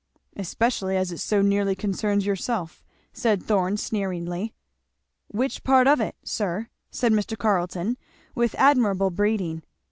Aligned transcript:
"Especially 0.35 0.97
as 0.97 1.11
it 1.11 1.19
so 1.19 1.43
nearly 1.43 1.75
concerns 1.75 2.25
yourself," 2.25 2.83
said 3.13 3.43
Thorn 3.43 3.77
sneeringly. 3.77 4.51
"Which 5.27 5.63
part 5.63 5.85
of 5.87 6.01
it, 6.01 6.15
sir?" 6.23 6.69
said 6.89 7.11
Mr. 7.11 7.37
Carleton 7.37 7.97
with 8.33 8.55
admirable 8.55 9.11
breeding. 9.11 9.61